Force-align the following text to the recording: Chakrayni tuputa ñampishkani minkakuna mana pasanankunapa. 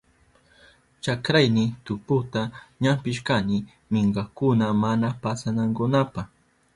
Chakrayni 1.03 1.65
tuputa 1.85 2.41
ñampishkani 2.83 3.57
minkakuna 3.91 4.65
mana 4.83 5.07
pasanankunapa. 5.21 6.21